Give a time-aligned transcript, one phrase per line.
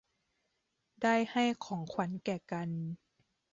[1.01, 2.69] ได้ให้ของขวัญแก่กัน